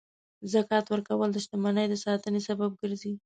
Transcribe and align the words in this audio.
زکات 0.53 0.85
ورکول 0.89 1.29
د 1.33 1.37
شتمنۍ 1.43 1.85
د 1.89 1.95
ساتنې 2.05 2.41
سبب 2.47 2.71
ګرځي. 2.81 3.13